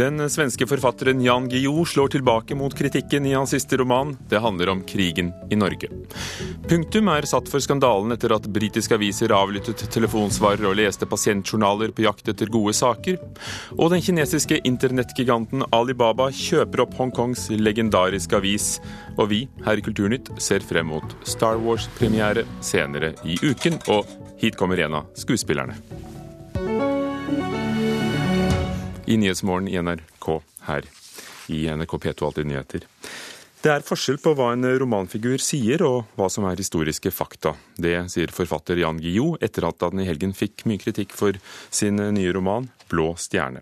[0.00, 4.16] Den svenske forfatteren Jan Guillou slår tilbake mot kritikken i hans siste roman.
[4.28, 5.90] Det handler om krigen i Norge.
[6.68, 12.06] Punktum er satt for skandalen etter at britiske aviser avlyttet telefonsvarer og leste pasientjournaler på
[12.06, 13.18] jakt etter gode saker.
[13.76, 18.70] Og den kinesiske internettgiganten Alibaba kjøper opp Hongkongs legendariske avis.
[19.18, 23.76] Og vi her i Kulturnytt ser frem mot Star Wars-premiere senere i uken.
[23.92, 24.08] Og
[24.40, 25.76] hit kommer en av skuespillerne
[29.10, 30.26] i Nyhetsmorgen i NRK
[30.68, 30.86] her
[31.50, 32.86] i NRK P2 Alltid nyheter.
[33.60, 37.52] Det er forskjell på hva en romanfigur sier og hva som er historiske fakta.
[37.76, 41.36] Det sier forfatter Jan Guillou etter at han i helgen fikk mye kritikk for
[41.68, 43.60] sin nye roman 'Blå stjerne'.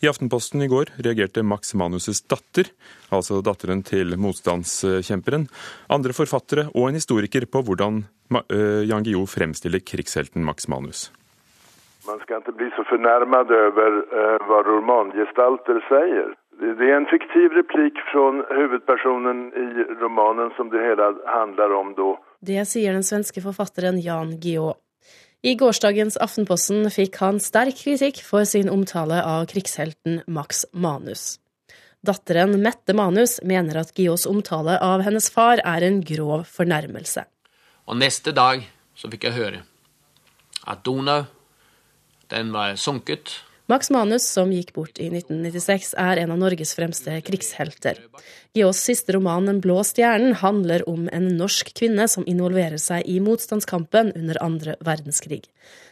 [0.00, 2.70] I Aftenposten i går reagerte Max Manus' datter,
[3.10, 5.48] altså datteren til motstandskjemperen,
[5.90, 8.04] andre forfattere og en historiker på hvordan
[8.50, 11.08] eh, Jan Guillou fremstiller krigshelten Max Manus.
[12.06, 16.34] Man skal ikke bli så fornærmet over uh, hva romangestalter sier.
[16.58, 22.12] Det er en fiktiv replikk fra hovedpersonen i romanen som det hele handler om da.
[22.42, 24.78] Det sier den svenske forfatteren Jan Guillaud.
[25.46, 31.38] I gårsdagens Aftenposten fikk han sterk kritikk for sin omtale av krigshelten Max Manus.
[32.02, 37.22] Datteren Mette Manus mener at Guillauds omtale av hennes far er en grov fornærmelse.
[37.86, 38.66] Og neste dag
[38.98, 39.62] så fikk jeg høre
[40.66, 41.22] at Donau
[42.32, 43.38] den var sunket.
[43.68, 47.98] Max Manus, som gikk bort i 1996, er en av Norges fremste krigshelter.
[48.56, 53.18] Gios siste roman 'Den blå stjernen' handler om en norsk kvinne som involverer seg i
[53.20, 55.50] motstandskampen under andre verdenskrig.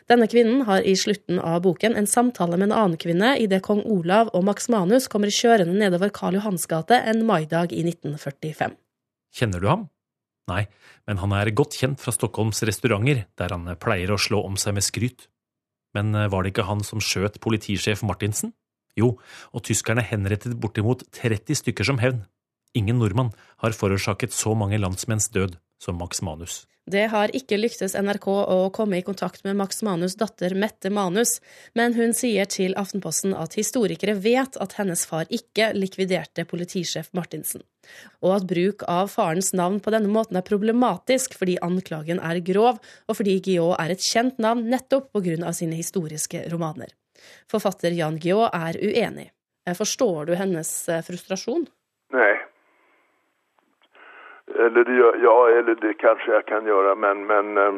[0.09, 3.85] Denne kvinnen har i slutten av boken en samtale med en annen kvinne idet kong
[3.85, 8.73] Olav og Max Manus kommer kjørende nedover Karl Johans gate en maidag i 1945.
[9.37, 9.89] Kjenner du ham?
[10.49, 10.67] Nei,
[11.07, 14.79] men han er godt kjent fra Stockholms restauranter, der han pleier å slå om seg
[14.79, 15.29] med skryt.
[15.97, 18.53] Men eh, var det ikke han som skjøt politisjef Martinsen?
[18.97, 19.17] Jo,
[19.53, 22.25] og tyskerne henrettet bortimot 30 stykker som hevn.
[22.77, 23.33] Ingen nordmann
[23.65, 26.65] har forårsaket så mange landsmenns død som Max Manus.
[26.87, 31.41] Det har ikke lyktes NRK å komme i kontakt med Max Manus' datter Mette Manus,
[31.75, 37.65] men hun sier til Aftenposten at historikere vet at hennes far ikke likviderte politisjef Martinsen,
[38.23, 42.79] og at bruk av farens navn på denne måten er problematisk fordi anklagen er grov,
[43.11, 46.95] og fordi Guillaud er et kjent navn nettopp på grunn av sine historiske romaner.
[47.51, 49.33] Forfatter Jan Guillaud er uenig.
[49.75, 51.67] Forstår du hennes eh, frustrasjon?
[52.15, 52.35] Nei,
[54.65, 57.75] eller det, ja, eller det kanske jag kan göra, men, men eh,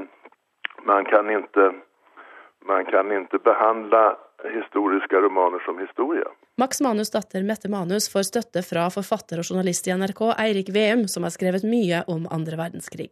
[0.82, 1.72] man, kan inte,
[2.66, 6.24] man kan inte behandla historiske romaner som historie.
[6.56, 11.06] Max Manus' datter Mette Manus får støtte fra forfatter og journalist i NRK Eirik Veum,
[11.08, 13.10] som har skrevet mye om andre verdenskrig.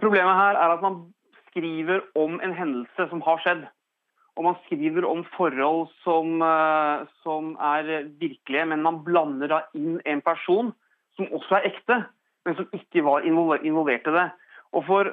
[0.00, 0.98] Problemet her er at man
[1.50, 3.64] skriver om en hendelse som har skjedd.
[4.40, 10.00] Og man skriver om forhold som, eh, som er virkelige, men man blander da inn
[10.04, 10.72] en person
[11.16, 11.98] som også er ekte
[12.46, 14.28] men som ikke var involvert i det.
[14.72, 15.12] Og For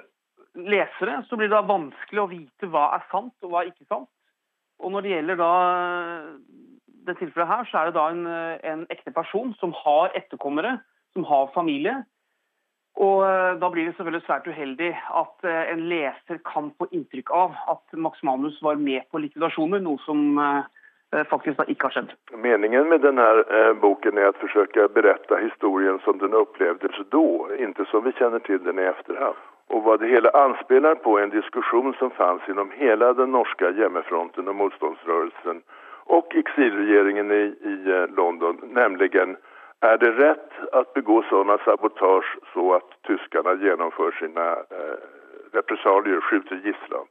[0.55, 3.89] lesere så blir det da vanskelig å vite hva er sant og hva er ikke
[3.89, 4.09] sant.
[4.79, 5.53] Og Når det gjelder da
[7.09, 8.23] det tilfellet her, så er det da en,
[8.71, 10.77] en ekte person som har etterkommere,
[11.13, 11.99] som har familie.
[12.99, 13.23] Og
[13.61, 14.89] Da blir det selvfølgelig svært uheldig
[15.21, 20.01] at en leser kan få inntrykk av at Max Manus var med på likvidasjoner, noe
[20.07, 20.39] som
[21.15, 22.11] Eh, faktisk da ikke har skjedd.
[22.37, 27.23] Meningen med denne eh, boken er å forsøke å berette historien som den opplevdes da,
[27.57, 29.39] ikke som vi kjenner til den i etterhånd.
[29.73, 33.71] Og hva det hele anspiller på, er en diskusjon som fantes gjennom hele den norske
[33.77, 35.63] hjemmefronten og motstandsrørelsen
[36.13, 42.67] og eksilregjeringen i, i eh, London, nemlig er det rett å begå sånne sabotasje så
[42.77, 44.47] at tyskerne gjennomfører sine
[44.77, 44.95] eh,
[45.57, 47.05] represalier, skyter gisler,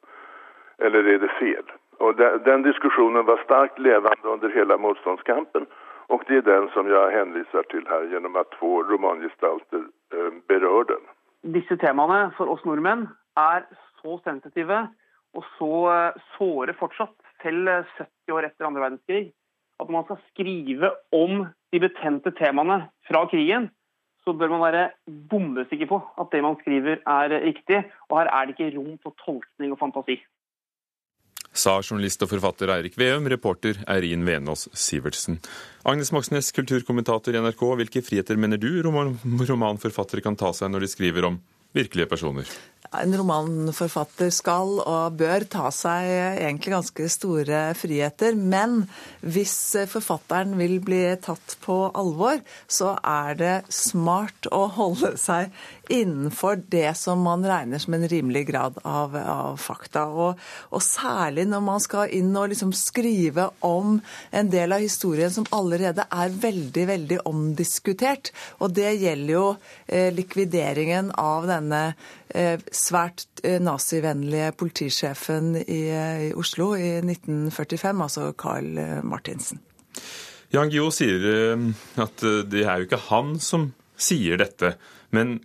[0.78, 1.77] eller er det feil?
[2.04, 5.66] Og den, den diskusjonen var sterkt levende under hele motstandskampen.
[6.08, 9.82] Og det er den som jeg henviser til her, gjennom at to romangestalter
[10.14, 11.02] eh, berør den.
[11.54, 13.66] Disse temaene for oss nordmenn er
[14.00, 14.86] så sensitive
[15.36, 17.68] og så eh, såre fortsatt, selv
[17.98, 19.26] 70 eh, år etter andre verdenskrig,
[19.78, 22.80] at når man skal skrive om de betente temaene
[23.10, 23.68] fra krigen,
[24.24, 24.88] så bør man være
[25.30, 27.84] bombesikker på at det man skriver er riktig.
[28.08, 30.18] Og her er det ikke rom for tolkning og fantasi
[31.58, 35.40] sa journalist og forfatter Eirik Veum, reporter Eirin Venås Sivertsen.
[35.88, 37.64] Agnes Moxnes, kulturkommentator i NRK.
[37.82, 41.40] Hvilke friheter mener du roman romanforfattere kan ta seg når de skriver om
[41.76, 42.48] virkelige personer?
[42.96, 46.08] En romanforfatter skal og bør ta seg
[46.40, 48.36] egentlig ganske store friheter.
[48.38, 48.82] Men
[49.20, 49.56] hvis
[49.90, 55.52] forfatteren vil bli tatt på alvor, så er det smart å holde seg
[55.88, 60.06] innenfor det som man regner som en rimelig grad av, av fakta.
[60.08, 60.40] Og,
[60.72, 63.98] og, særlig når man skal inn og liksom skrive om
[64.30, 68.32] en del av historien som allerede er veldig, veldig omdiskutert.
[68.60, 69.46] Og det gjelder jo
[69.86, 71.82] eh, likvideringen av denne
[72.28, 79.60] Eh, svært eh, nazivennlige politisjefen i, eh, Oslo i 1945, altså Carl Martinsen.
[80.54, 81.24] Jan Guillou sier
[82.00, 83.66] at det er jo ikke han som
[84.00, 84.76] sier dette,
[85.12, 85.40] men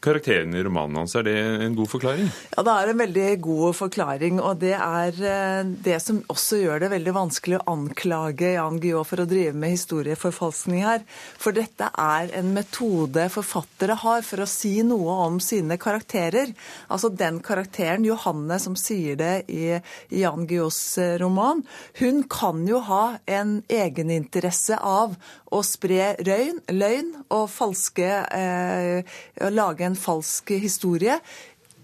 [0.00, 1.14] karakteren i romanen hans.
[1.18, 1.34] Er det
[1.64, 2.28] en god forklaring?
[2.54, 4.38] Ja, det er en veldig god forklaring.
[4.38, 9.08] Og det er eh, det som også gjør det veldig vanskelig å anklage Jan Guillaud
[9.08, 11.02] for å drive med historieforfalskning her.
[11.40, 16.54] For dette er en metode forfattere har for å si noe om sine karakterer.
[16.86, 19.80] Altså den karakteren, Johanne, som sier det i
[20.14, 21.64] Jan Guillauds eh, roman,
[21.98, 25.18] hun kan jo ha en egeninteresse av
[25.48, 29.18] å spre røyn, løgn og falske eh,
[29.48, 31.18] Lage en falsk historie.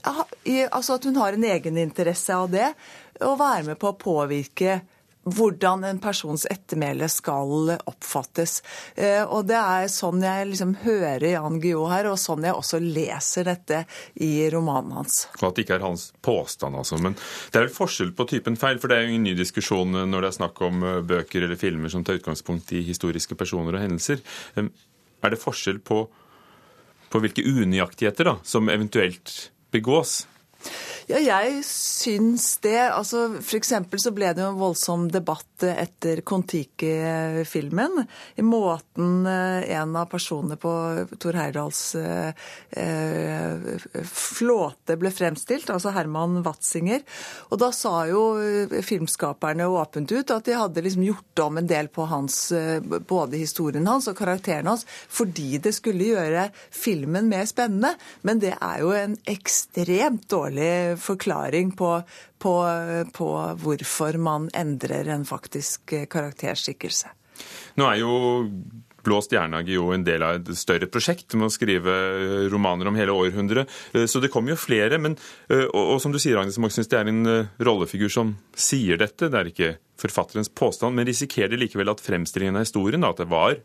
[0.05, 2.71] Altså at hun har en egeninteresse av det,
[3.25, 4.83] og være med på å påvirke
[5.25, 8.61] hvordan en persons ettermæle skal oppfattes.
[8.95, 12.81] Eh, og Det er sånn jeg liksom hører Jan Guillou her, og sånn jeg også
[12.83, 13.85] leser dette
[14.21, 15.27] i romanen hans.
[15.41, 17.01] Og At det ikke er hans påstand, altså.
[17.01, 19.97] Men det er vel forskjell på typen feil, for det er jo ingen ny diskusjon
[20.11, 23.79] når det er snakk om eh, bøker eller filmer som tar utgangspunkt i historiske personer
[23.79, 24.21] og hendelser.
[24.55, 26.05] Er det forskjell på
[27.15, 30.25] på hvilke unøyaktigheter da, som eventuelt begås?
[31.05, 32.79] Ja, jeg syns det.
[32.89, 33.27] Altså,
[33.59, 37.99] eksempel så ble det jo en voldsom debatt etter Kon-Tiki-filmen.
[38.41, 40.73] I måten eh, en av personene på
[41.21, 42.47] Tor Heyerdahls eh,
[42.81, 47.05] eh, flåte ble fremstilt, altså Herman Watzinger.
[47.53, 48.25] Og da sa jo
[48.85, 52.39] filmskaperne åpent ut at de hadde liksom gjort om en del på hans,
[53.05, 57.93] både historien hans og karakteren hans, fordi det skulle gjøre filmen mer spennende.
[58.25, 61.91] Men det er jo en ekstremt dårlig forklaring på,
[62.43, 62.55] på,
[63.17, 63.29] på
[63.64, 67.12] hvorfor man endrer en faktisk karakterskikkelse.
[67.81, 68.17] Nå er jo
[69.05, 71.93] Blå stjernehage jo en del av et større prosjekt med å skrive
[72.49, 73.69] romaner om hele århundret.
[74.08, 74.96] Så det kommer jo flere.
[74.96, 75.19] Men,
[75.50, 77.26] og, og, som du sier, Agnes Moxnes, det er en
[77.69, 79.29] rollefigur som sier dette.
[79.29, 79.70] Det er ikke
[80.00, 80.96] forfatterens påstand.
[80.96, 83.58] Men risikerer likevel at fremstillingen av historien, da, at det var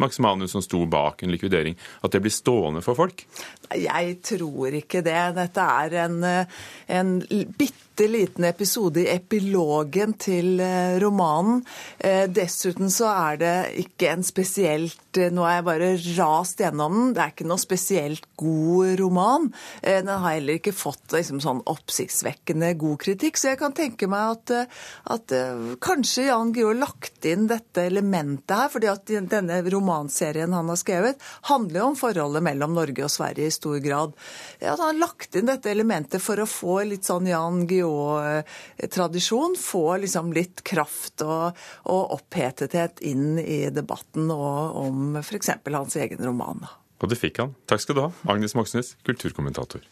[0.00, 3.26] Max Manus som sto bak en likvidering, at det blir stående for folk?
[3.70, 5.20] Jeg tror ikke det.
[5.36, 6.24] Dette er en,
[6.90, 7.12] en
[7.58, 11.60] bitte liten episode i epilogen til eh, romanen.
[11.98, 13.54] Eh, dessuten så er det
[13.84, 17.12] ikke en spesielt eh, Nå har jeg bare rast gjennom den.
[17.14, 19.50] Det er ikke noe spesielt god roman.
[19.84, 23.38] Den har heller ikke fått liksom, sånn oppsiktsvekkende god kritikk.
[23.38, 24.74] Så jeg kan tenke meg at,
[25.14, 25.34] at
[25.82, 28.70] kanskje Jan Guillou lagt inn dette elementet her.
[28.72, 29.60] fordi at denne
[29.90, 34.12] romanserien han har skrevet, handler jo om forholdet mellom Norge og Sverige i stor grad.
[34.60, 39.84] Ja, han har lagt inn dette elementet for å få litt sånn Jan Guillaud-tradisjon, få
[40.04, 41.58] liksom litt kraft og,
[41.90, 45.54] og opphetethet inn i debatten og om f.eks.
[45.66, 46.66] hans egen roman.
[47.00, 47.54] Og det fikk han.
[47.70, 49.86] Takk skal du ha, Agnes Moxnes, kulturkommentator.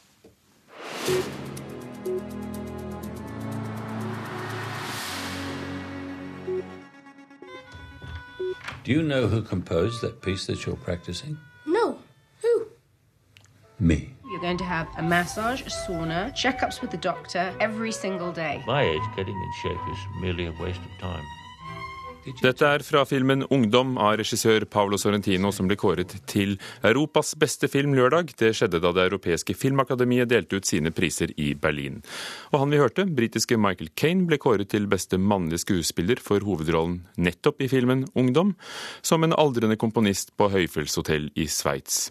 [8.89, 11.37] Do you know who composed that piece that you're practicing?
[11.67, 11.99] No.
[12.41, 12.69] Who?
[13.79, 14.15] Me.
[14.31, 18.63] You're going to have a massage, a sauna, checkups with the doctor every single day.
[18.67, 21.23] My age, getting in shape is merely a waste of time.
[22.43, 27.69] Dette er fra filmen 'Ungdom' av regissør Paolo Sorrentino, som ble kåret til Europas beste
[27.69, 28.35] film lørdag.
[28.37, 32.03] Det skjedde da Det europeiske filmakademiet delte ut sine priser i Berlin.
[32.53, 37.03] Og han vi hørte, britiske Michael Kane, ble kåret til beste mannlige skuespiller for hovedrollen
[37.17, 38.55] nettopp i filmen 'Ungdom',
[39.03, 42.11] som en aldrende komponist på høyfjellshotell i Sveits.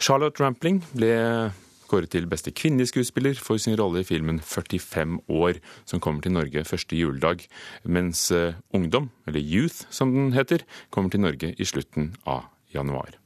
[0.00, 1.52] Charlotte Rampling ble
[1.90, 6.34] kåret til beste kvinnelige skuespiller for sin rolle i filmen 45 år, som kommer til
[6.36, 7.46] Norge første juledag,
[7.84, 13.18] mens eh, Ungdom, eller Youth som den heter, kommer til Norge i slutten av januar.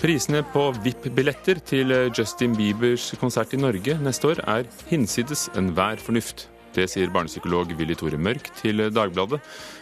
[0.00, 6.46] Prisene på VIP-billetter til Justin Biebers konsert i Norge neste år er hinsides enhver fornuft.
[6.74, 9.40] Det sier barnepsykolog Willy Tore Mørk til Dagbladet.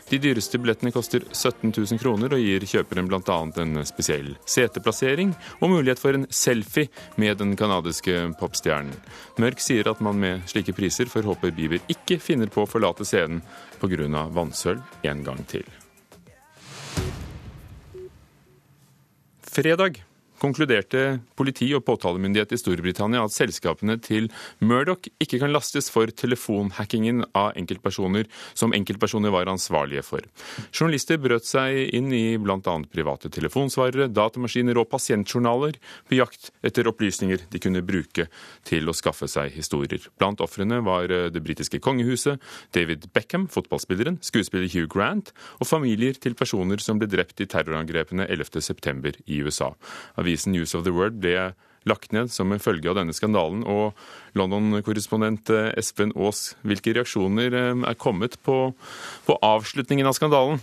[0.09, 3.39] De dyreste billettene koster 17 000 kroner og gir kjøperen bl.a.
[3.61, 6.89] en spesiell seteplassering og mulighet for en selfie
[7.21, 8.97] med den canadiske popstjernen.
[9.39, 13.05] Mørk sier at man med slike priser får håpe Bieber ikke finner på å forlate
[13.09, 13.45] scenen
[13.83, 14.25] pga.
[14.33, 15.69] vannsølv en gang til.
[19.43, 20.05] Fredag
[20.41, 24.29] konkluderte politi og påtalemyndighet i Storbritannia at selskapene til
[24.65, 28.29] Murdoch ikke kan lastes for telefonhackingen av enkeltpersoner
[28.59, 30.25] som enkeltpersoner var ansvarlige for.
[30.73, 32.59] Journalister brøt seg inn i bl.a.
[32.93, 35.79] private telefonsvarere, datamaskiner og pasientjournaler
[36.09, 38.29] på jakt etter opplysninger de kunne bruke
[38.69, 40.03] til å skaffe seg historier.
[40.21, 42.43] Blant ofrene var eh, det britiske kongehuset,
[42.75, 48.29] David Beckham, fotballspilleren, skuespiller Hugh Grant og familier til personer som ble drept i terrorangrepene
[48.29, 49.19] 11.9.
[49.27, 49.73] i USA
[50.29, 51.55] avisen News of the World ble
[51.89, 53.65] lagt ned som en følge av denne skandalen.
[53.65, 53.97] Og
[54.39, 58.59] London-korrespondent eh, Espen Aas, hvilke reaksjoner eh, er kommet på,
[59.27, 60.61] på avslutningen av skandalen?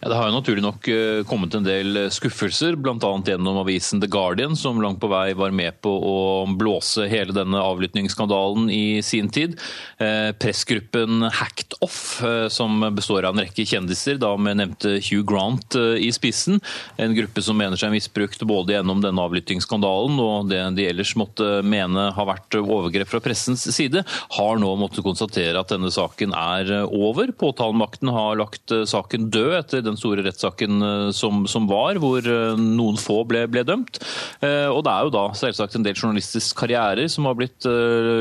[0.00, 3.12] Ja, Det har jo naturlig nok eh, kommet en del skuffelser, bl.a.
[3.24, 6.16] gjennom avisen The Guardian, som langt på vei var med på å
[6.52, 9.56] blåse hele denne avlyttingsskandalen i sin tid.
[9.96, 15.24] Eh, pressgruppen Hacked Off, eh, som består av en rekke kjendiser, da med nevnte Hugh
[15.26, 16.60] Grant i spissen,
[17.00, 21.62] en gruppe som mener seg misbrukt både gjennom denne avlyttingsskandalen og det de ellers måtte
[21.64, 24.02] mene har vært overgrep fra pressens side,
[24.36, 27.32] har nå måttet konstatere at denne saken er over.
[27.32, 32.58] Påtalemakten har lagt saken død etter den store rettssaken eh, som, som, var, hvor eh,
[32.58, 34.00] noen få ble, ble, dømt.
[34.44, 37.66] Eh, og det er jo da selvsagt en del journalistisk karrierer som har blitt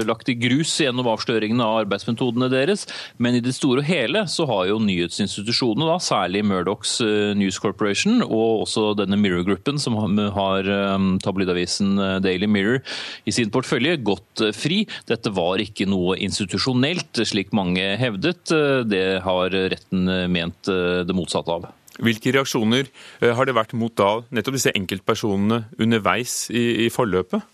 [0.06, 2.86] lagt i grus gjennom avsløringene av arbeidsmetodene deres,
[3.22, 6.98] men i det store og hele så har jo nyhetsinstitusjonene, da, særlig Murdochs
[7.38, 9.98] News Corporation og også denne Mirror-gruppen, som
[10.36, 10.68] har
[11.24, 12.82] tabloidavisen Daily Mirror
[13.28, 14.84] i sin portefølje, gått fri.
[15.10, 18.54] Dette var ikke noe institusjonelt, slik mange hevdet.
[18.90, 21.55] Det har retten ment det motsatte av.
[22.04, 27.46] Hvilke reaksjoner eh, har det vært mot da nettopp disse enkeltpersonene underveis i, i forløpet?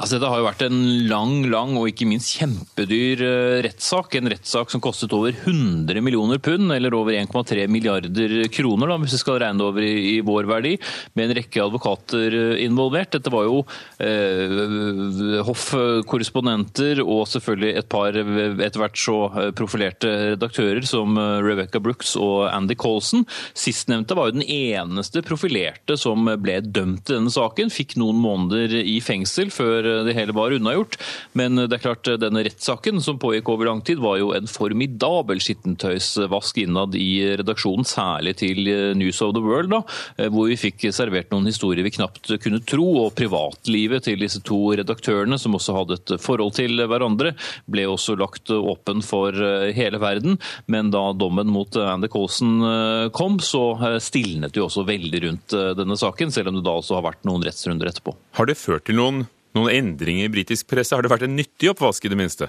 [0.00, 0.78] Altså, dette har jo vært en
[1.10, 4.16] lang lang og ikke minst kjempedyr uh, rettssak.
[4.18, 9.16] En rettssak som kostet over 100 millioner pund, eller over 1,3 milliarder kroner, da, hvis
[9.18, 10.74] vi skal regne det over i, i, vår verdi,
[11.18, 13.12] med en rekke advokater uh, involvert.
[13.12, 13.60] Dette var jo
[14.02, 19.16] eh, hoffkorrespondenter og selvfølgelig et par etter hvert så
[19.56, 23.26] profilerte redaktører som Rebecca Brooks og Andy Colson.
[23.58, 27.72] Sistnevnte var jo den eneste profilerte som ble dømt i denne saken.
[27.72, 30.94] Fikk noen måneder i fengsel før det hele var unnagjort.
[31.34, 35.42] Men det er klart, denne rettssaken som pågikk over lang tid, var jo en formidabel
[35.42, 38.70] skittentøysvask innad i redaksjonen, særlig til
[39.00, 42.86] News of the World, da, hvor vi fikk servert noen historier vi knapt kunne tro.
[43.02, 47.32] Og privatlivet til disse to redaktørene, som også hadde et forhold til hverandre,
[47.70, 49.32] ble også lagt åpen for
[49.72, 50.36] hele verden.
[50.70, 56.34] Men da dommen mot Andy Colson kom, så stilnet jo også veldig rundt denne saken,
[56.34, 58.14] selv om det da også har vært noen rettsrunder etterpå.
[58.36, 59.24] Har det ført til noen
[59.56, 60.94] noen endringer i britisk presse?
[60.96, 62.48] Har det vært en nyttig oppvask, i det minste?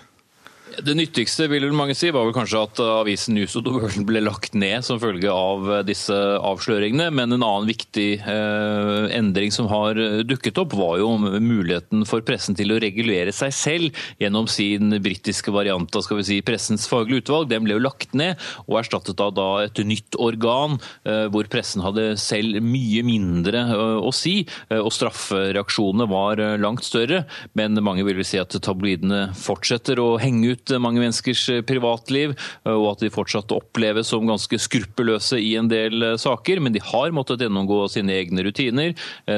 [0.82, 4.56] Det nyttigste vil mange si, var vel kanskje at avisen News the World ble lagt
[4.58, 7.12] ned som følge av disse avsløringene.
[7.14, 12.58] Men en annen viktig eh, endring som har dukket opp, var jo muligheten for pressen
[12.58, 17.24] til å regulere seg selv gjennom sin britiske variant av skal vi si, pressens faglige
[17.24, 17.52] utvalg.
[17.52, 21.86] Den ble jo lagt ned og erstattet av da et nytt organ eh, hvor pressen
[21.86, 24.40] hadde selv mye mindre eh, å si,
[24.70, 27.24] eh, og straffereaksjonene var eh, langt større.
[27.60, 31.62] Men mange vil vel si at tabloidene fortsetter å henge ut ut mange menneskers eh,
[31.66, 32.34] privatliv,
[32.66, 36.62] eh, og at de fortsatt oppleves som ganske skruppelløse i en del eh, saker.
[36.64, 38.94] Men de har måttet gjennomgå sine egne rutiner.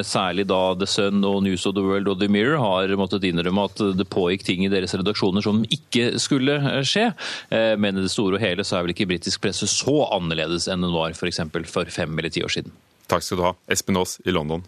[0.05, 3.67] Særlig da The Sun og News of the World og The Mirror har måttet innrømme
[3.70, 7.08] at det pågikk ting i deres redaksjoner som ikke skulle skje.
[7.51, 10.86] Men i det store og hele så er vel ikke britisk presse så annerledes enn
[10.86, 11.44] den var f.eks.
[11.53, 12.75] For, for fem eller ti år siden.
[13.12, 14.65] Takk skal du ha, Espen Aas i London.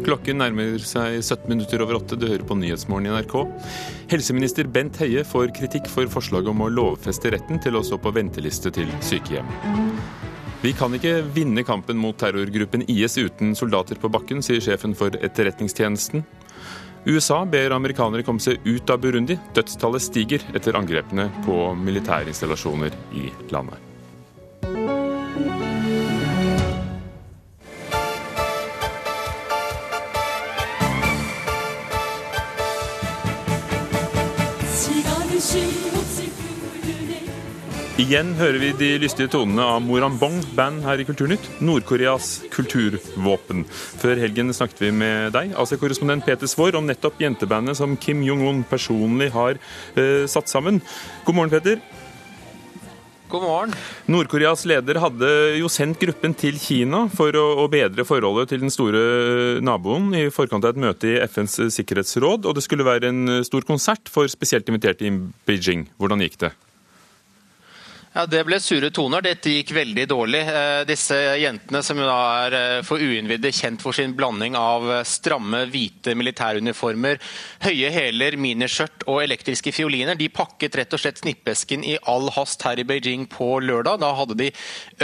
[0.00, 2.16] Klokken nærmer seg 17 minutter over åtte.
[2.16, 3.34] Du hører på Nyhetsmorgen i NRK.
[4.10, 8.12] Helseminister Bent Høie får kritikk for forslaget om å lovfeste retten til å stå på
[8.16, 9.50] venteliste til sykehjem.
[10.60, 15.14] Vi kan ikke vinne kampen mot terrorgruppen IS uten soldater på bakken, sier sjefen for
[15.16, 16.24] Etterretningstjenesten.
[17.08, 19.38] USA ber amerikanere komme seg ut av Burundi.
[19.56, 23.89] Dødstallet stiger etter angrepene på militærinstallasjoner i landet.
[38.00, 41.44] Igjen hører vi de lystige tonene av Morambong band her i Kulturnytt.
[41.60, 43.66] Nord-Koreas kulturvåpen.
[44.00, 48.62] Før helgen snakket vi med deg, AC-korrespondent Peter Svaar, om nettopp jentebandet som Kim Jong-un
[48.70, 49.58] personlig har
[50.00, 50.78] eh, satt sammen.
[51.26, 51.82] God morgen, Peter.
[53.28, 53.76] God morgen.
[54.08, 58.72] Nord-Koreas leder hadde jo sendt gruppen til Kina for å, å, bedre forholdet til den
[58.72, 63.44] store naboen i forkant av et møte i FNs sikkerhetsråd, og det skulle være en
[63.44, 65.14] stor konsert for spesielt inviterte i
[65.44, 65.90] Beijing.
[66.00, 66.54] Hvordan gikk det?
[68.10, 69.22] Ja, Det ble sure toner.
[69.22, 70.40] Dette gikk veldig dårlig.
[70.42, 75.04] Eh, disse jentene, som da er eh, for uinnvidde kjent for sin blanding av eh,
[75.06, 77.20] stramme, hvite militæruniformer,
[77.62, 82.66] høye hæler, miniskjørt og elektriske fioliner, de pakket rett og slett snippesken i all hast
[82.66, 84.00] her i Beijing på lørdag.
[84.02, 84.50] Da hadde de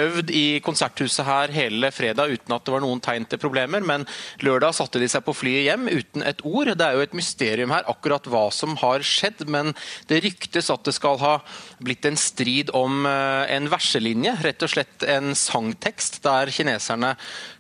[0.03, 4.09] øvd i konserthuset her hele fredag uten at det var noen tegn til problemer, men
[4.43, 6.75] lørdag satte de seg på flyet hjem uten et ord.
[6.75, 9.77] Det er jo et mysterium her akkurat hva som har skjedd, men
[10.11, 11.39] det ryktes at det skal ha
[11.79, 17.13] blitt en strid om Eh, en verselinje, rett og slett en sangtekst, der kineserne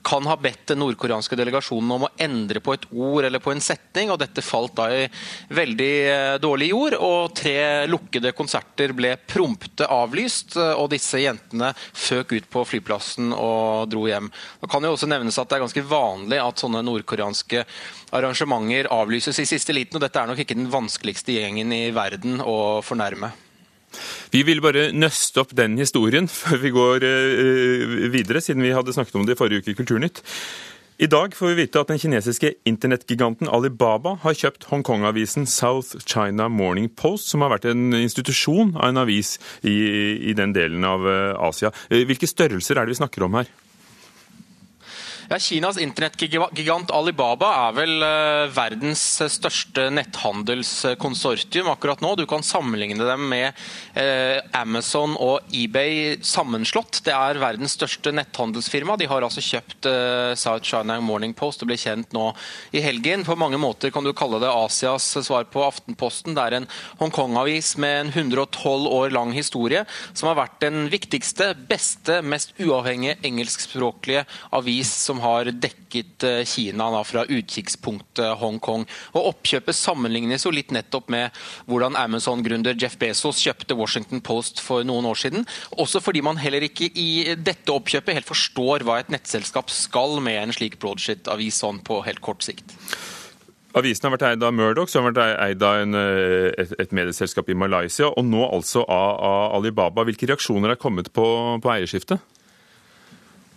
[0.06, 3.62] kan ha bedt den nordkoreanske delegasjonen om å endre på et ord eller på en
[3.62, 4.12] setning.
[4.12, 5.04] og Dette falt da i
[5.56, 10.56] veldig eh, dårlig jord, og tre lukkede konserter ble prompte avlyst.
[10.56, 14.30] og Disse jentene føk ut på flyplassen og dro hjem.
[14.62, 17.66] Det kan jo også nevnes at det er ganske vanlig at sånne nordkoreanske
[18.16, 22.40] arrangementer avlyses i siste liten, og dette er nok ikke den vanskeligste gjengen i verden
[22.40, 23.34] å fornærme.
[24.32, 28.94] Vi vil bare nøste opp den historien før vi går eh, videre, siden vi hadde
[28.96, 30.24] snakket om det i forrige uke i Kulturnytt.
[30.96, 36.46] I dag får vi vite at den kinesiske internettgiganten Alibaba har kjøpt Hongkong-avisen South China
[36.48, 39.76] Morning Post, som har vært en institusjon av en avis i,
[40.30, 41.74] i den delen av eh, Asia.
[41.90, 43.52] Eh, hvilke størrelser er det vi snakker om her?
[45.26, 49.00] Ja, Kinas internettgigant Alibaba er vel uh, verdens
[49.34, 52.12] største netthandelskonsortium akkurat nå.
[52.14, 53.50] Du kan sammenligne dem med
[53.98, 57.00] uh, Amazon og eBay sammenslått.
[57.08, 58.94] Det er verdens største netthandelsfirma.
[59.00, 62.28] De har altså kjøpt uh, South China Morning Post og ble kjent nå
[62.70, 63.26] i helgen.
[63.26, 66.38] På mange måter kan du kalle det Asias svar på Aftenposten.
[66.38, 66.70] Det er en
[67.02, 69.82] Hongkong-avis med en 112 år lang historie,
[70.14, 74.22] som har vært den viktigste, beste, mest uavhengige engelskspråklige
[74.54, 78.84] avis som som har dekket eh, Kina da, fra utkikkspunktet Hongkong.
[79.16, 81.32] Og Oppkjøpet sammenlignes jo litt nettopp med
[81.66, 85.46] hvordan Amazon-gründer Jeff Bezos kjøpte Washington Post for noen år siden.
[85.80, 90.42] Også fordi man heller ikke i dette oppkjøpet helt forstår hva et nettselskap skal med
[90.42, 92.76] en slik broadsheet-avis sånn på helt kort sikt.
[93.76, 96.92] Avisen har vært eid av Murdoch, som har vært eid av en, eh, et, et,
[96.96, 100.04] medieselskap i Malaysia, og nå altså av, av Alibaba.
[100.08, 101.26] Hvilke reaksjoner er kommet på,
[101.60, 102.35] på eierskiftet?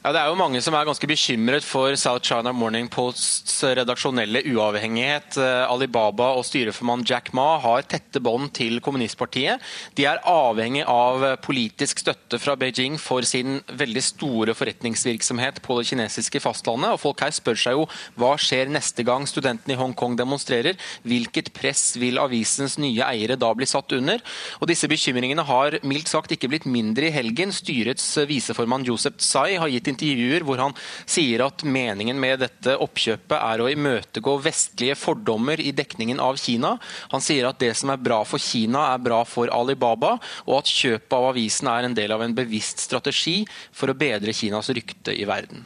[0.10, 4.42] Ja, Det er jo mange som er ganske bekymret for South China Morning Posts redaksjonelle
[4.56, 5.36] uavhengighet.
[5.38, 9.62] Eh, Alibaba og styreformann Jack Ma har tette bånd til kommunistpartiet.
[9.94, 15.92] De er avhengig av politisk støtte fra Beijing for sin veldig store forretningsvirksomhet på det
[15.92, 16.96] kinesiske fastlandet.
[16.96, 17.86] Og Folk her spør seg jo
[18.18, 20.74] hva skjer neste gang studentene i Hongkong demonstrerer?
[21.06, 24.26] Hvilket press vil avisens nye eiere da bli satt under?
[24.58, 27.54] Og Disse bekymringene har mildt sagt ikke blitt mindre i helgen.
[27.54, 30.76] Styrets viseformann Josep Tsai har gitt intervjuer hvor han
[31.10, 36.76] sier at meningen med dette oppkjøpet er å imøtegå vestlige fordommer i dekningen av Kina.
[37.14, 40.72] Han sier at det som er bra for Kina, er bra for Alibaba, og at
[40.72, 45.16] kjøpet av avisen er en del av en bevisst strategi for å bedre Kinas rykte
[45.16, 45.66] i verden.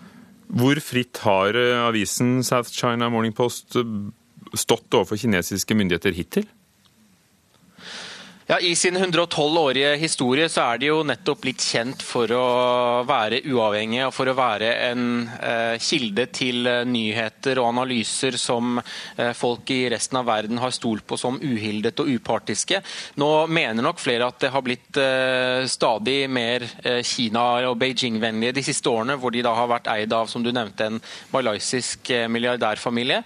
[0.54, 3.96] Hvor fritt har eh, avisen South China Morning Post eh,
[4.54, 6.46] stått overfor kinesiske myndigheter hittil?
[8.46, 12.48] Ja, I sin 112-årige historie så er de jo nettopp blitt kjent for å
[13.08, 15.06] være uavhengige og for å være en
[15.38, 20.74] eh, kilde til eh, nyheter og analyser som eh, folk i resten av verden har
[20.76, 22.82] stolt på som uhildet og upartiske.
[23.24, 28.58] Nå mener nok flere at det har blitt eh, stadig mer eh, Kina- og Beijing-vennlige
[28.60, 31.00] de siste årene, hvor de da har vært eid av som du nevnte, en
[31.32, 33.24] malaysisk eh, milliardærfamilie.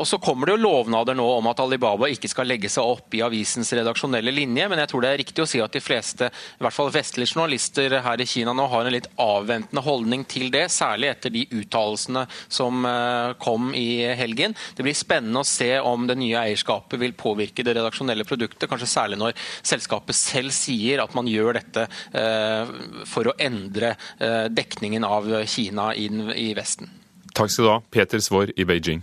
[0.00, 3.12] og Så kommer det jo lovnader nå om at Alibaba ikke skal legge seg opp
[3.12, 6.28] i avisens redaksjonelle linje, men jeg tror det er riktig å si at de fleste,
[6.30, 10.52] i hvert fall vestlige journalister her i Kina nå, har en litt avventende holdning til
[10.54, 14.54] det, særlig etter de uttalelsene som eh, kom i helgen.
[14.76, 18.90] Det blir spennende å se om det nye eierskapet vil påvirke det redaksjonelle produktet, kanskje
[18.94, 22.74] særlig når selskapet selv sier at man gjør dette eh,
[23.08, 26.90] for å endre eh, dekningen av Kina i Vesten.
[27.32, 29.02] Takk skal du ha, Peter Svaar i Beijing.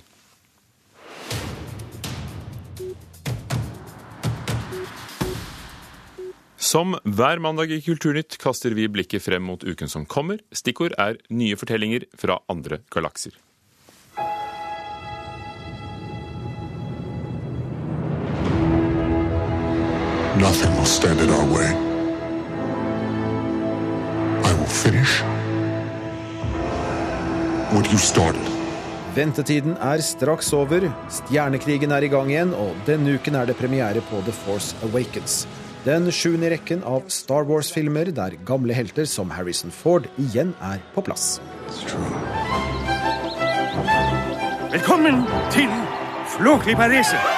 [6.69, 10.37] Som hver mandag i Kulturnytt kaster vi blikket frem mot uken som kommer.
[10.53, 13.33] Stikkord er nye fortellinger fra andre galakser.
[20.37, 21.89] Nothing will stand in our way.
[24.69, 25.23] finish
[27.73, 28.45] what you started.
[29.15, 34.03] Ventetiden er straks over, stjernekrigen er i gang igjen, og denne uken er det premiere
[34.11, 35.41] på The Force Awakens.
[35.85, 40.81] Den sjuende i rekken av Star Wars-filmer der gamle helter som Harrison Ford igjen er
[40.91, 41.37] på plass.
[44.73, 45.23] Velkommen
[45.55, 45.71] til
[46.35, 47.37] Flåklypa-racet!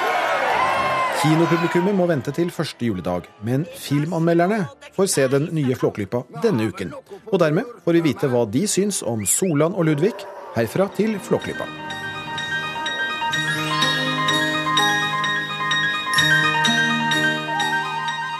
[1.22, 4.64] Kinopublikummet må vente til første juledag, men filmanmelderne
[4.96, 6.90] får se den nye Flåklypa denne uken.
[7.30, 10.16] Og dermed får vi vite hva de syns om Solan og Ludvig,
[10.58, 11.91] herfra til Flåklypa.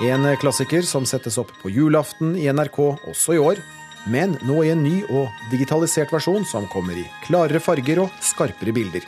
[0.02, 3.58] En klassiker som settes opp på julaften i NRK også i år,
[4.10, 8.74] men nå i en ny og digitalisert versjon som kommer i klarere farger og skarpere
[8.74, 9.06] bilder.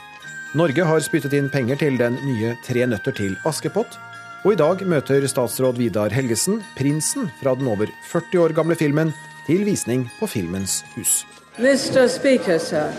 [0.54, 3.98] Norge har spyttet inn penger til den nye Tre nøtter til Askepott,
[4.44, 9.10] og i dag møter statsråd Vidar Helgesen prinsen fra den over 40 år gamle filmen
[9.48, 11.24] til visning på Filmens hus.
[11.58, 12.06] Mr.
[12.06, 12.94] Speaker, sir,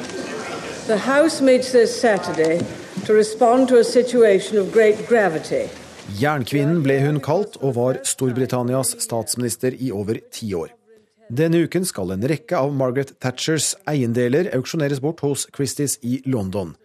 [0.92, 2.60] the House meets this Saturday
[3.06, 5.85] to respond to a situation of great gravity.
[6.14, 10.70] Jernkvinnen ble hun kalt, og var Storbritannias statsminister i over ti år.
[11.34, 16.76] Denne uken skal en rekke av Margaret Thatchers eiendeler auksjoneres bort hos Christies i London.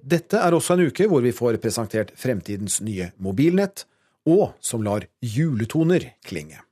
[0.00, 3.84] Dette er også en uke hvor vi får presentert fremtidens nye mobilnett,
[4.24, 6.62] og som lar juletoner klinge.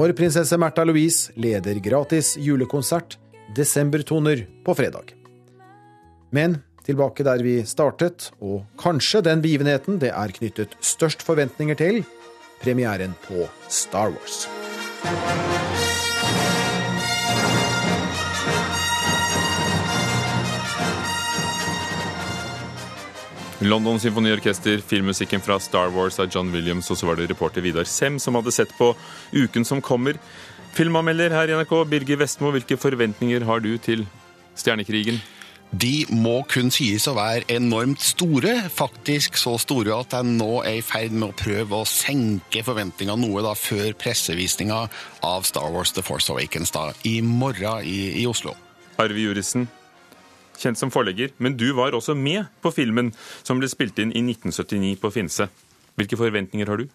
[0.00, 3.18] Når prinsesse Märtha Louise leder gratis julekonsert,
[3.52, 5.10] desembertoner på fredag.
[6.32, 6.54] Men
[6.86, 12.00] tilbake der vi startet, og kanskje den begivenheten det er knyttet størst forventninger til,
[12.64, 14.46] premieren på Star Wars.
[23.60, 27.84] London Symfoniorkester, filmmusikken fra Star Wars av John Williams, og så var det reporter Vidar
[27.84, 28.94] Sem som hadde sett på
[29.36, 30.16] uken som kommer.
[30.72, 34.06] Filmanmelder her i NRK, Birger Vestmo, hvilke forventninger har du til
[34.56, 35.20] Stjernekrigen?
[35.70, 40.78] De må kun sies å være enormt store, faktisk så store at jeg nå er
[40.78, 44.80] i ferd med å prøve å senke forventningene noe da før pressevisninga
[45.26, 48.56] av Star Wars The Force Awakens da, i morgen i, i Oslo.
[49.00, 49.68] Arve Jurissen,
[50.60, 54.22] kjent som forlegger, men du var også med på filmen som ble spilt inn i
[54.34, 55.48] 1979 på Finse.
[55.98, 56.88] Hvilke forventninger har du?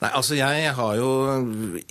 [0.00, 1.08] Nei, altså jeg har jo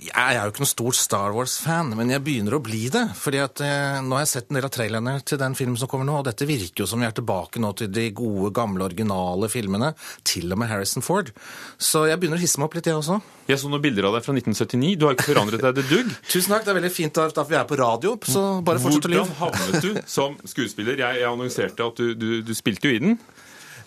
[0.02, 3.04] Jeg er jo ikke noen stor Star Wars-fan, men jeg begynner å bli det.
[3.14, 5.90] fordi at eh, Nå har jeg sett en del av trailerne til den filmen som
[5.90, 8.82] kommer nå, og dette virker jo som vi er tilbake nå til de gode, gamle,
[8.88, 9.92] originale filmene.
[10.26, 11.30] Til og med Harrison Ford.
[11.78, 13.20] Så jeg begynner å hisse meg opp litt, jeg også.
[13.50, 14.96] Jeg så noen bilder av deg fra 1979.
[14.98, 16.10] Du har ikke forandret deg det dugg.
[16.32, 19.12] Tusen takk, det er veldig fint at vi er på radio, så bare fortsett å
[19.14, 19.28] lyve.
[19.30, 20.98] Hvordan havnet du som skuespiller?
[20.98, 23.20] Jeg, jeg annonserte at du, du, du spilte jo i den.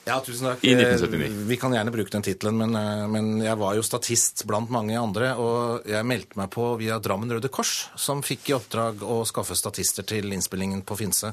[0.03, 0.63] Ja, tusen takk.
[0.67, 1.45] I 1979.
[1.47, 4.97] Vi kan gjerne bruke den tittelen, men, eh, men, jeg var jo statist blant mange
[4.99, 5.31] andre.
[5.39, 9.55] Og jeg meldte meg på via Drammen Røde Kors, som fikk i oppdrag å skaffe
[9.55, 11.31] statister til innspillingen på Finse.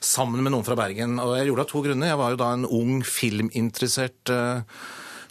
[0.00, 1.16] Sammen med noen fra Bergen.
[1.22, 2.12] Og jeg gjorde det av to grunner.
[2.12, 4.60] Jeg var jo da en ung filminteressert uh,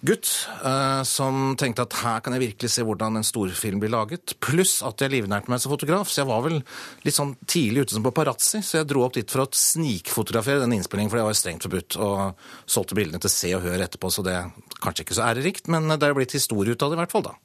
[0.06, 0.30] gutt
[0.66, 4.34] uh, som tenkte at her kan jeg virkelig se hvordan en storfilm blir laget.
[4.44, 6.58] Pluss at jeg livnærte meg som fotograf, så jeg var vel
[7.06, 8.64] litt sånn tidlig ute som paparazzi.
[8.66, 11.68] Så jeg dro opp dit for å snikfotografere den innspillingen, for det var jo strengt
[11.68, 12.00] forbudt.
[12.02, 15.72] Og solgte bildene til Se og Hør etterpå, så det er kanskje ikke så ærerikt,
[15.72, 17.38] men det er blitt historie ut av det i hvert fall, da.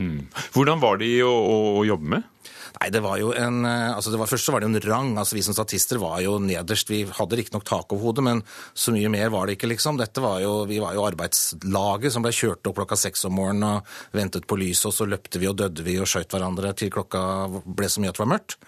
[0.00, 0.22] Hmm.
[0.54, 2.28] Hvordan var de å, å, å jobbe med?
[2.78, 5.10] Nei, det var jo en altså det var, Først så var det jo en rang.
[5.20, 6.90] altså Vi som statister var jo nederst.
[6.90, 8.42] Vi hadde riktignok tak over hodet, men
[8.74, 10.00] så mye mer var det ikke, liksom.
[10.00, 13.68] Dette var jo, Vi var jo arbeidslaget som ble kjørt opp klokka seks om morgenen
[13.68, 16.92] og ventet på lyset, og så løpte vi og døde vi og skjøt hverandre til
[16.92, 17.22] klokka
[17.64, 18.58] ble så mye at det var mørkt.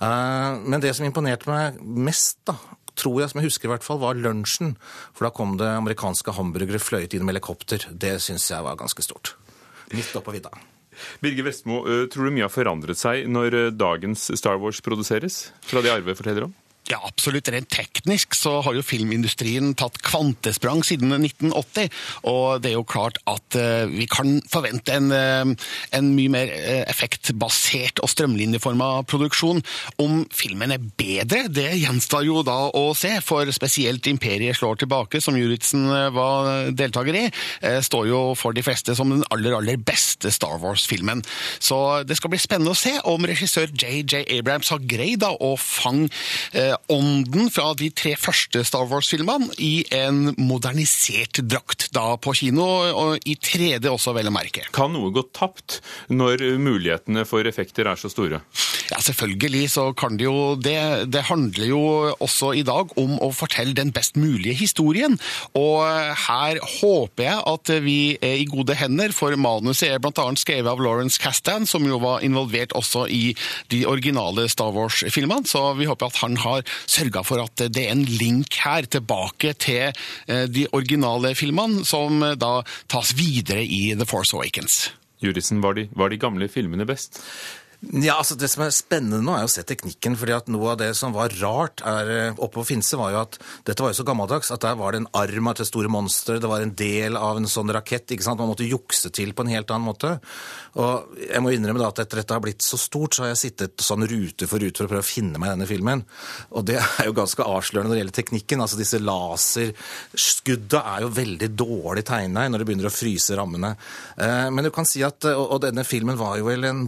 [0.00, 2.58] Uh, men det som imponerte meg mest, da,
[2.98, 4.76] tror jeg, som jeg husker i hvert fall, var lunsjen.
[5.14, 7.88] For da kom det amerikanske hamburgere fløyet inn med helikopter.
[7.90, 9.34] Det syns jeg var ganske stort.
[9.94, 10.54] Midt oppå vidda.
[11.24, 15.92] Birger Vestmo, tror du mye har forandret seg når dagens Star Wars produseres, fra det
[15.94, 16.54] Arve forteller om?
[16.92, 17.48] Ja, absolutt.
[17.48, 21.88] Rent teknisk så har jo filmindustrien tatt kvantesprang siden 1980.
[22.28, 26.52] Og det er jo klart at uh, vi kan forvente en, uh, en mye mer
[26.52, 29.62] uh, effektbasert og strømlinjeforma produksjon.
[30.04, 33.14] Om filmen er bedre, det gjenstår jo da å se.
[33.24, 37.24] For spesielt 'Imperiet slår tilbake', som Juritzen var deltaker i,
[37.84, 41.22] står jo for de fleste som den aller, aller beste Star Wars-filmen.
[41.58, 45.54] Så det skal bli spennende å se om regissør JJ Abrams har greid da å
[45.60, 46.10] fange
[46.92, 53.28] ånden fra de tre første Star Wars-filmene i en modernisert drakt da på kino, og
[53.28, 54.66] i 3D også, vel å merke.
[54.74, 55.80] Kan noe gå tapt
[56.12, 58.42] når mulighetene for effekter er så store?
[58.90, 61.08] Ja, selvfølgelig så kan det jo det.
[61.12, 61.82] Det handler jo
[62.20, 65.16] også i dag om å fortelle den best mulige historien.
[65.56, 65.80] Og
[66.26, 70.26] her håper jeg at vi er i gode hender, for manuset er bl.a.
[70.36, 73.32] skrevet av Lawrence Castan, som jo var involvert også i
[73.72, 75.48] de originale Star Wars-filmene.
[75.48, 79.54] Så vi håper at han har sørga for at det er en link her tilbake
[79.60, 84.90] til eh, de originale filmene, som eh, da tas videre i The Force Awakens.
[85.24, 87.22] Jurisen, var var de gamle filmene best?
[87.92, 90.16] Ja, altså Det som er spennende nå, er å se teknikken.
[90.16, 93.20] fordi at Noe av det som var rart er, eh, oppe på Finse, var jo
[93.20, 95.88] at dette var jo så gammeldags at der var det en arm av det store
[95.88, 98.06] monsteret, det var en del av en sånn rakett.
[98.06, 98.38] ikke sant?
[98.38, 100.20] Man måtte jukse til på en helt annen måte.
[100.76, 103.52] Og jeg må innrømme da at etter dette har blitt så stort, så har jeg
[103.52, 106.04] sittet sånn rute for rute for å prøve å finne meg i denne filmen.
[106.52, 108.60] Og det er jo ganske avslørende når det gjelder teknikken.
[108.60, 113.76] altså Disse laserskudda er jo veldig dårlig tegna når det begynner å fryse rammene.
[114.16, 116.86] Eh, Men du kan si at, og denne filmen var jo vel en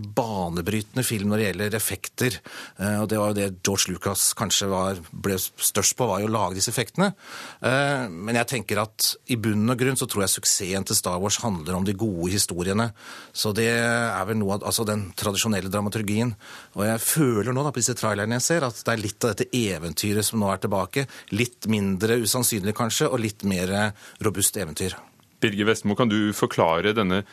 [0.87, 2.40] banebrytende film når det gjelder effekter.
[2.79, 6.29] Eh, Og det var jo det George Lucas kanskje var, ble størst på, var jo
[6.29, 7.14] å lage disse effektene.
[7.62, 11.18] Eh, Men jeg tenker at i bunn og grunn så tror jeg suksessen til Star
[11.18, 12.92] Wars handler om de gode historiene.
[13.33, 16.35] Så det er vel noe av altså den tradisjonelle dramaturgien.
[16.77, 19.35] Og jeg føler nå da på disse trailerne jeg ser, at det er litt av
[19.35, 21.07] dette eventyret som nå er tilbake.
[21.33, 24.96] Litt mindre usannsynlig kanskje, og litt mer robust eventyr.
[25.40, 27.25] Birger Vestmo, kan du forklare denne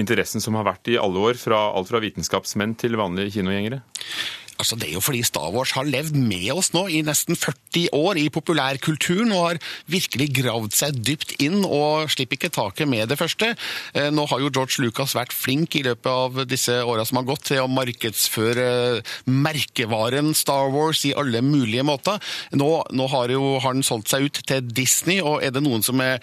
[0.00, 3.82] interessen som har vært i alle år, fra alt fra vitenskapsmenn til vanlige kinogjengere?
[4.58, 7.92] Altså, Det er jo fordi Star Wars har levd med oss nå i nesten 40
[7.94, 13.06] år i populærkulturen og har virkelig gravd seg dypt inn og slipper ikke taket med
[13.08, 13.52] det første.
[13.94, 17.28] Eh, Nå har jo George Lucas vært flink i løpet av disse åra som har
[17.30, 18.66] gått til å markedsføre
[19.30, 22.18] merkevaren Star Wars i alle mulige måter.
[22.58, 26.02] Nå, nå har jo han solgt seg ut til Disney, og er det noen som
[26.02, 26.18] er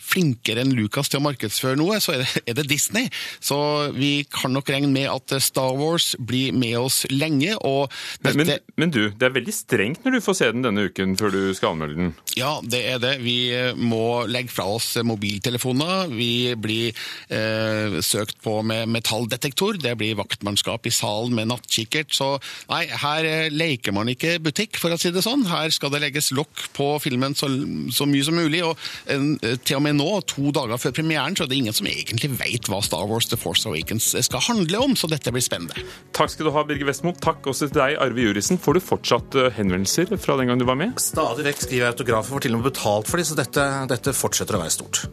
[0.00, 3.10] flinkere enn Lucas til å markedsføre noe, så er det, er det Disney.
[3.42, 3.56] Så
[3.94, 7.54] vi kan nok regne med at Star Wars blir med oss lenge.
[7.60, 7.92] og
[8.24, 11.16] Men, men, men du, det er veldig strengt når du får se den denne uken
[11.20, 12.12] før du skal anmelde den.
[12.38, 13.14] Ja, det er det.
[13.24, 16.10] Vi eh, må legge fra oss mobiltelefoner.
[16.12, 16.94] Vi blir
[17.28, 19.78] eh, søkt på med metalldetektor.
[19.82, 22.14] Det blir vaktmannskap i salen med nattkikkert.
[22.16, 22.34] Så
[22.70, 25.46] nei, her eh, leker man ikke butikk, for å si det sånn.
[25.50, 27.50] Her skal det legges lokk på filmen så,
[27.94, 28.64] så mye som mulig.
[28.66, 28.74] Og
[29.10, 32.30] eh, til og med nå, to dager før premieren, så er det ingen som egentlig
[32.38, 35.84] vet hva Star Wars The Force Awakens skal handle om, så dette blir spennende.
[36.16, 37.14] Takk skal du ha, Birger Vestmo.
[37.24, 38.60] Takk også til deg, Arve Jurisen.
[38.60, 40.96] Får du fortsatt eh, henvendelser fra den gang du var med?
[41.02, 44.16] Stadig vekk skriver jeg autografer, får til og med betalt for dem, så dette, dette
[44.16, 45.04] fortsetter å være stort.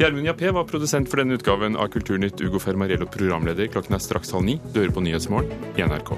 [0.00, 2.42] Gjermund Jappé var produsent for denne utgaven av Kulturnytt.
[2.42, 3.70] Ugo Fermarello programleder.
[3.70, 4.58] Klokken er straks halv ni.
[4.72, 6.16] Du hører på Nyhetsmorgen i NRK.